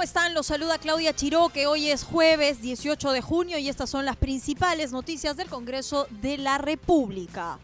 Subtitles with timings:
[0.00, 0.32] ¿Cómo están?
[0.32, 4.16] Los saluda Claudia Chiró, que hoy es jueves 18 de junio y estas son las
[4.16, 7.58] principales noticias del Congreso de la República.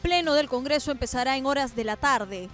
[0.00, 2.48] Pleno del Congreso empezará en horas de la tarde.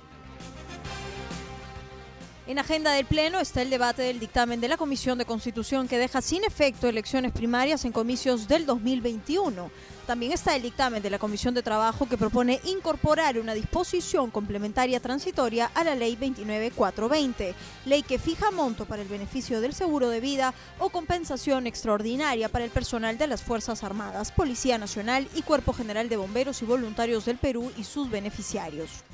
[2.48, 5.98] En agenda del Pleno está el debate del dictamen de la Comisión de Constitución que
[5.98, 9.71] deja sin efecto elecciones primarias en comicios del 2021.
[10.07, 14.98] También está el dictamen de la Comisión de Trabajo que propone incorporar una disposición complementaria
[14.98, 20.21] transitoria a la Ley 29420, ley que fija monto para el beneficio del seguro de
[20.21, 25.74] vida o compensación extraordinaria para el personal de las Fuerzas Armadas, Policía Nacional y Cuerpo
[25.74, 29.04] General de Bomberos y Voluntarios del Perú y sus beneficiarios.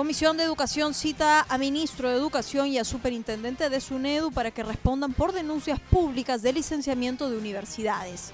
[0.00, 4.62] Comisión de Educación cita a ministro de Educación y a superintendente de SUNEDU para que
[4.62, 8.32] respondan por denuncias públicas de licenciamiento de universidades.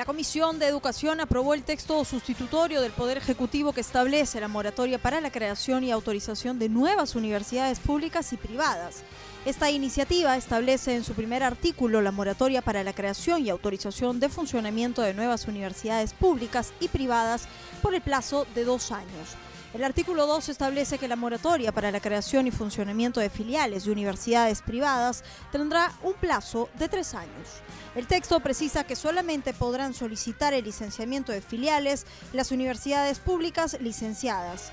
[0.00, 4.98] La Comisión de Educación aprobó el texto sustitutorio del Poder Ejecutivo que establece la moratoria
[4.98, 9.02] para la creación y autorización de nuevas universidades públicas y privadas.
[9.44, 14.30] Esta iniciativa establece en su primer artículo la moratoria para la creación y autorización de
[14.30, 17.46] funcionamiento de nuevas universidades públicas y privadas
[17.82, 19.36] por el plazo de dos años.
[19.72, 23.92] El artículo 2 establece que la moratoria para la creación y funcionamiento de filiales de
[23.92, 27.48] universidades privadas tendrá un plazo de tres años.
[27.94, 34.72] El texto precisa que solamente podrán solicitar el licenciamiento de filiales las universidades públicas licenciadas.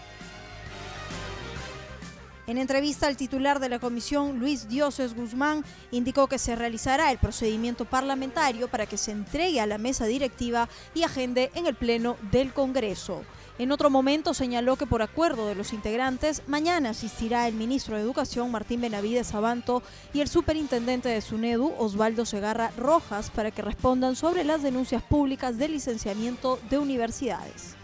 [2.47, 7.17] En entrevista al titular de la comisión, Luis Dioses Guzmán, indicó que se realizará el
[7.19, 12.15] procedimiento parlamentario para que se entregue a la mesa directiva y agende en el Pleno
[12.31, 13.23] del Congreso.
[13.59, 18.03] En otro momento señaló que por acuerdo de los integrantes, mañana asistirá el ministro de
[18.03, 19.81] Educación Martín Benavides Sabanto
[20.13, 25.57] y el superintendente de SUNEDU Osvaldo Segarra Rojas para que respondan sobre las denuncias públicas
[25.57, 27.75] de licenciamiento de universidades.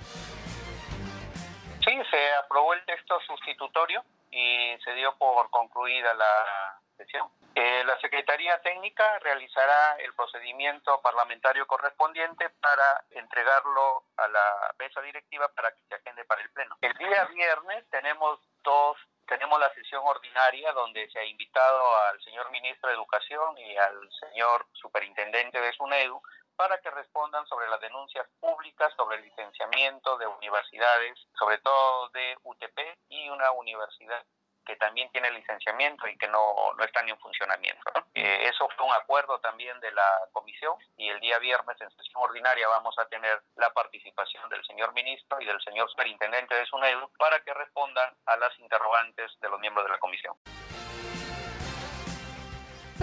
[1.83, 7.27] Sí, se aprobó el texto sustitutorio y se dio por concluida la sesión.
[7.55, 15.47] Eh, la Secretaría Técnica realizará el procedimiento parlamentario correspondiente para entregarlo a la mesa directiva
[15.49, 16.75] para que se agende para el Pleno.
[16.81, 18.97] El día viernes tenemos dos
[19.27, 24.09] tenemos la sesión ordinaria donde se ha invitado al señor ministro de Educación y al
[24.19, 26.21] señor superintendente de SUNEDU
[26.55, 32.37] para que respondan sobre las denuncias públicas sobre el licenciamiento de universidades, sobre todo de
[32.43, 34.23] UTP y una universidad
[34.65, 37.81] que también tiene licenciamiento y que no, no están en funcionamiento.
[38.13, 42.21] Eh, eso fue un acuerdo también de la comisión y el día viernes en sesión
[42.21, 47.11] ordinaria vamos a tener la participación del señor ministro y del señor superintendente de SUNEDU
[47.17, 50.35] para que respondan a las interrogantes de los miembros de la comisión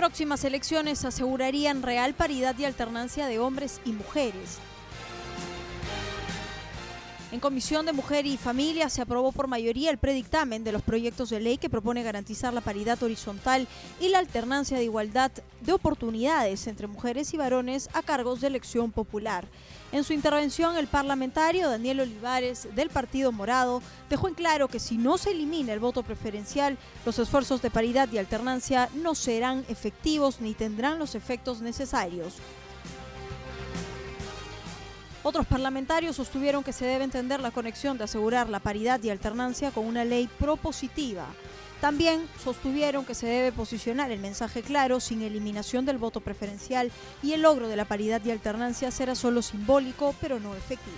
[0.00, 4.58] próximas elecciones asegurarían real paridad y alternancia de hombres y mujeres.
[7.32, 11.30] En Comisión de Mujer y Familia se aprobó por mayoría el predictamen de los proyectos
[11.30, 13.68] de ley que propone garantizar la paridad horizontal
[14.00, 15.30] y la alternancia de igualdad
[15.60, 19.46] de oportunidades entre mujeres y varones a cargos de elección popular.
[19.92, 24.98] En su intervención, el parlamentario Daniel Olivares del Partido Morado dejó en claro que si
[24.98, 30.40] no se elimina el voto preferencial, los esfuerzos de paridad y alternancia no serán efectivos
[30.40, 32.34] ni tendrán los efectos necesarios.
[35.22, 39.70] Otros parlamentarios sostuvieron que se debe entender la conexión de asegurar la paridad y alternancia
[39.70, 41.26] con una ley propositiva.
[41.82, 46.90] También sostuvieron que se debe posicionar el mensaje claro sin eliminación del voto preferencial
[47.22, 50.96] y el logro de la paridad y alternancia será solo simbólico pero no efectivo.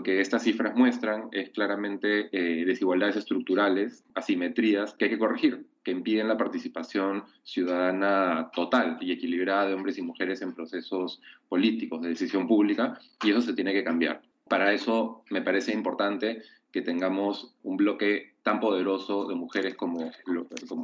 [0.00, 5.66] Lo que estas cifras muestran es claramente eh, desigualdades estructurales, asimetrías que hay que corregir,
[5.84, 11.20] que impiden la participación ciudadana total y equilibrada de hombres y mujeres en procesos
[11.50, 14.22] políticos de decisión pública, y eso se tiene que cambiar.
[14.48, 20.10] Para eso me parece importante que tengamos un bloque tan poderoso de mujeres como,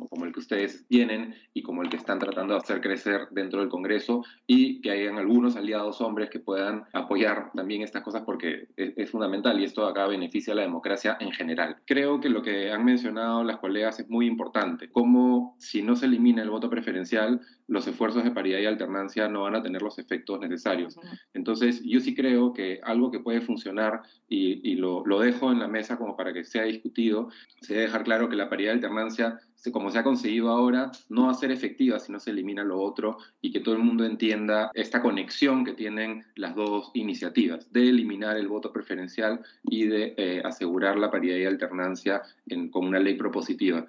[0.08, 3.61] como, el que ustedes tienen y como el que están tratando de hacer crecer dentro
[3.61, 8.69] del Congreso y que hayan algunos aliados hombres que puedan apoyar también estas cosas porque
[8.76, 11.76] es, es, fundamental y esto acá beneficia a la democracia en general.
[11.87, 16.06] Creo que lo que han mencionado las colegas es muy importante, como si no se
[16.06, 19.99] elimina el voto preferencial, los esfuerzos de paridad y alternancia no van a tener los
[19.99, 20.99] efectos necesarios.
[21.35, 25.59] Entonces, yo sí creo que algo que puede funcionar, y, y lo, lo, dejo en
[25.59, 27.29] la mesa como para que sea discutido,
[27.60, 29.40] Se debe dejar claro que la paridad de alternancia,
[29.72, 32.81] como se ha conseguido ahora, no va a ser efectiva si no se elimina lo
[32.81, 37.88] otro y que todo el mundo entienda esta conexión que tienen las dos iniciativas, de
[37.88, 42.22] eliminar el voto preferencial y de eh, asegurar la paridad y alternancia
[42.70, 43.87] con una ley propositiva.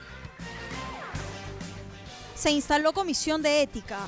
[2.33, 3.99] Se instaló comisión de ética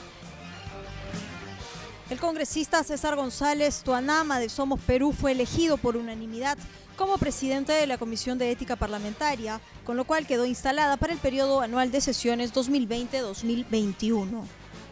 [2.09, 6.57] el congresista César González Tuanama de Somos Perú fue elegido por unanimidad
[6.99, 11.19] como presidente de la Comisión de Ética Parlamentaria, con lo cual quedó instalada para el
[11.19, 14.43] periodo anual de sesiones 2020-2021.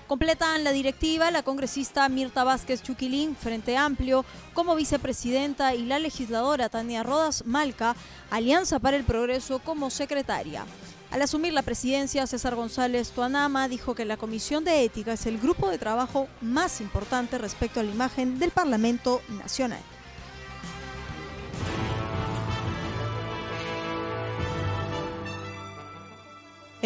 [0.07, 4.23] Completan la directiva la congresista Mirta Vázquez Chuquilín, Frente Amplio,
[4.53, 7.93] como vicepresidenta y la legisladora Tania Rodas Malca,
[8.29, 10.65] Alianza para el Progreso, como secretaria.
[11.11, 15.39] Al asumir la presidencia, César González Tuanama dijo que la Comisión de Ética es el
[15.39, 19.81] grupo de trabajo más importante respecto a la imagen del Parlamento Nacional.